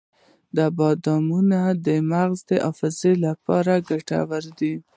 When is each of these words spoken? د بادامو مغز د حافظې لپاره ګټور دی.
د 0.55 0.59
بادامو 0.77 1.37
مغز 2.11 2.39
د 2.49 2.51
حافظې 2.63 3.13
لپاره 3.25 3.73
ګټور 3.89 4.43
دی. 4.59 4.73